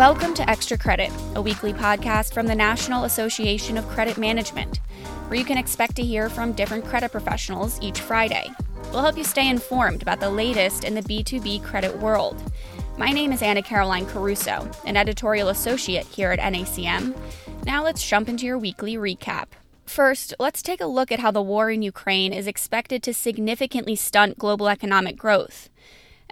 [0.00, 4.78] Welcome to Extra Credit, a weekly podcast from the National Association of Credit Management,
[5.28, 8.48] where you can expect to hear from different credit professionals each Friday.
[8.92, 12.42] We'll help you stay informed about the latest in the B2B credit world.
[12.96, 17.14] My name is Anna Caroline Caruso, an editorial associate here at NACM.
[17.66, 19.48] Now let's jump into your weekly recap.
[19.84, 23.96] First, let's take a look at how the war in Ukraine is expected to significantly
[23.96, 25.68] stunt global economic growth.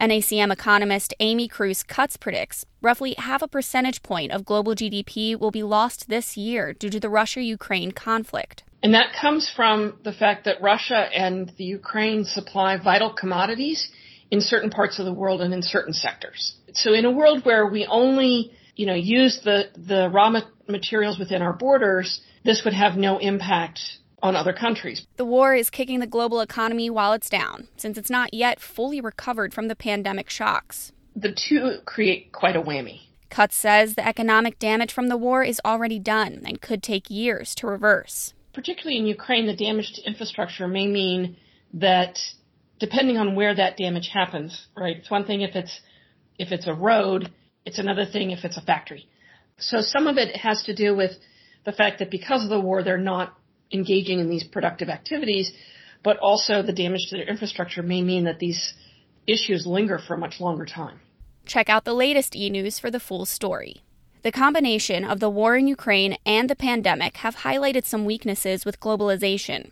[0.01, 5.51] NACM economist Amy Crews Cutts predicts roughly half a percentage point of global GDP will
[5.51, 8.62] be lost this year due to the Russia Ukraine conflict.
[8.83, 13.91] And that comes from the fact that Russia and the Ukraine supply vital commodities
[14.30, 16.55] in certain parts of the world and in certain sectors.
[16.75, 20.30] So in a world where we only, you know, use the, the raw
[20.69, 23.80] materials within our borders, this would have no impact
[24.22, 25.06] on other countries.
[25.16, 29.00] The war is kicking the global economy while it's down, since it's not yet fully
[29.00, 30.92] recovered from the pandemic shocks.
[31.14, 33.02] The two create quite a whammy.
[33.30, 37.55] Cutts says the economic damage from the war is already done and could take years
[37.56, 38.33] to reverse.
[38.55, 41.36] Particularly in Ukraine, the damage to infrastructure may mean
[41.75, 42.19] that
[42.78, 44.97] depending on where that damage happens, right?
[44.97, 45.80] It's one thing if it's
[46.38, 47.30] if it's a road,
[47.66, 49.06] it's another thing if it's a factory.
[49.58, 51.12] So some of it has to do with
[51.64, 53.34] the fact that because of the war, they're not
[53.72, 55.52] engaging in these productive activities,
[56.02, 58.75] but also the damage to their infrastructure may mean that these
[59.27, 61.00] issues linger for a much longer time.
[61.44, 63.83] Check out the latest e news for the full story.
[64.22, 68.80] The combination of the war in Ukraine and the pandemic have highlighted some weaknesses with
[68.80, 69.70] globalization.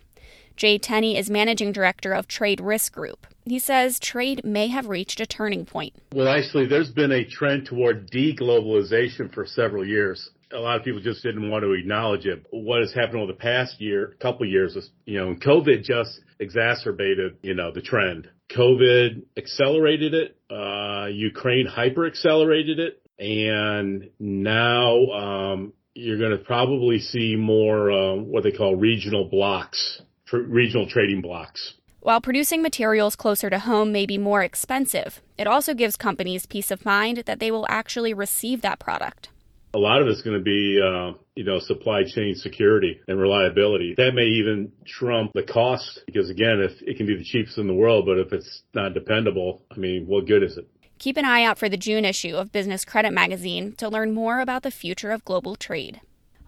[0.56, 3.26] Jay Tenney is managing director of Trade Risk Group.
[3.44, 5.94] He says trade may have reached a turning point.
[6.12, 11.00] Well, actually, there's been a trend toward deglobalization for several years a lot of people
[11.00, 12.44] just didn't want to acknowledge it.
[12.50, 17.36] What has happened over the past year, couple years, is, you know, COVID just exacerbated,
[17.42, 18.28] you know, the trend.
[18.54, 20.36] COVID accelerated it.
[20.50, 23.02] Uh, Ukraine hyper accelerated it.
[23.18, 30.02] And now, um, you're going to probably see more, uh, what they call regional blocks,
[30.26, 31.74] tr- regional trading blocks.
[32.00, 36.70] While producing materials closer to home may be more expensive, it also gives companies peace
[36.70, 39.30] of mind that they will actually receive that product
[39.76, 43.94] a lot of it's going to be, uh, you know, supply chain security and reliability.
[43.96, 47.66] That may even trump the cost because again, if it can be the cheapest in
[47.66, 50.66] the world, but if it's not dependable, I mean, what good is it?
[50.98, 54.40] Keep an eye out for the June issue of Business Credit Magazine to learn more
[54.40, 56.00] about the future of global trade.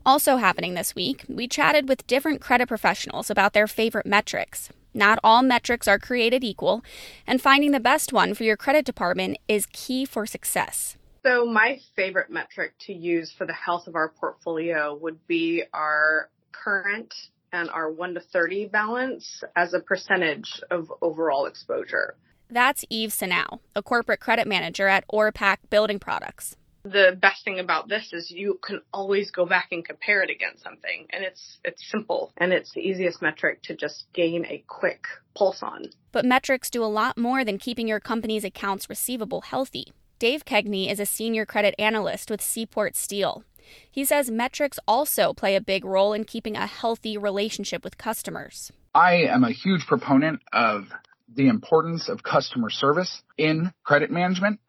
[0.09, 4.71] Also happening this week, we chatted with different credit professionals about their favorite metrics.
[4.95, 6.83] Not all metrics are created equal,
[7.27, 10.97] and finding the best one for your credit department is key for success.
[11.27, 16.31] So my favorite metric to use for the health of our portfolio would be our
[16.53, 17.13] current
[17.53, 22.17] and our 1 to 30 balance as a percentage of overall exposure.
[22.49, 26.57] That's Eve Sanau, a corporate credit manager at OrePac Building Products.
[26.85, 30.63] The best thing about this is you can always go back and compare it against
[30.63, 35.05] something and it's it's simple and it's the easiest metric to just gain a quick
[35.35, 35.87] pulse on.
[36.13, 39.93] But metrics do a lot more than keeping your company's accounts receivable healthy.
[40.19, 43.45] Dave Kegney is a senior credit analyst with Seaport Steel.
[43.91, 48.73] He says metrics also play a big role in keeping a healthy relationship with customers.
[48.95, 50.85] I am a huge proponent of
[51.33, 54.61] the importance of customer service in credit management,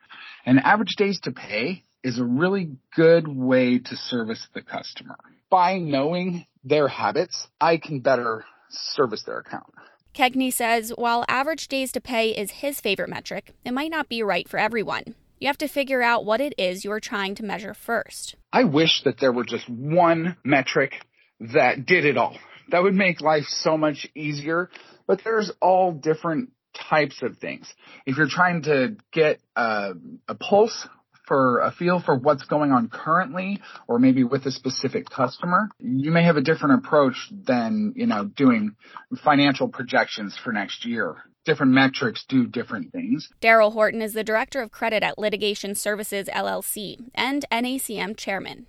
[0.46, 5.18] and average days to pay is a really good way to service the customer.
[5.50, 9.74] By knowing their habits, I can better service their account.
[10.14, 14.24] Kegney says while average days to pay is his favorite metric, it might not be
[14.24, 15.16] right for everyone.
[15.40, 18.36] You have to figure out what it is you're trying to measure first.
[18.52, 20.94] I wish that there were just one metric
[21.40, 22.38] that did it all.
[22.72, 24.70] That would make life so much easier,
[25.08, 27.74] but there's all different types of things.
[28.06, 29.94] If you're trying to get a,
[30.28, 30.88] a pulse
[31.30, 36.12] for a feel for what's going on currently or maybe with a specific customer, you
[36.12, 38.76] may have a different approach than, you know, doing
[39.24, 41.16] financial projections for next year
[41.46, 43.30] different metrics do different things.
[43.42, 48.68] Daryl Horton is the director of credit at Litigation Services LLC and NACM chairman.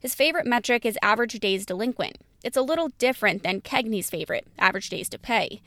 [0.00, 2.16] His favorite metric is average days delinquent.
[2.42, 5.60] It's a little different than Kegney's favorite, average days to pay,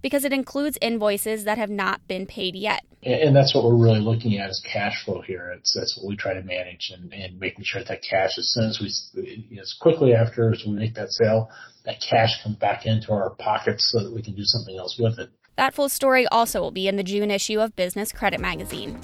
[0.00, 2.84] because it includes invoices that have not been paid yet.
[3.02, 5.54] And that's what we're really looking at is cash flow here.
[5.56, 8.64] It's that's what we try to manage and, and making sure that cash as soon
[8.64, 11.48] as we as quickly after as we make that sale,
[11.86, 15.18] that cash comes back into our pockets so that we can do something else with
[15.18, 15.30] it.
[15.56, 19.00] That full story also will be in the June issue of Business Credit Magazine.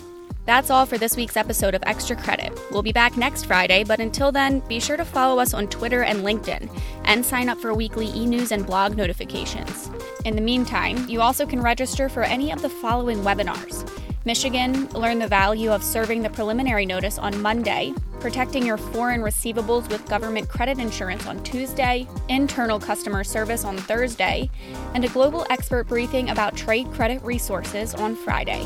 [0.46, 2.56] That's all for this week's episode of Extra Credit.
[2.70, 6.04] We'll be back next Friday, but until then, be sure to follow us on Twitter
[6.04, 6.70] and LinkedIn
[7.04, 9.90] and sign up for weekly e news and blog notifications.
[10.24, 13.90] In the meantime, you also can register for any of the following webinars
[14.24, 19.88] Michigan, learn the value of serving the preliminary notice on Monday, protecting your foreign receivables
[19.88, 24.48] with government credit insurance on Tuesday, internal customer service on Thursday,
[24.94, 28.64] and a global expert briefing about trade credit resources on Friday.